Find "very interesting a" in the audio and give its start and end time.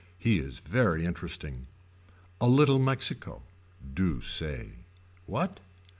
0.61-2.47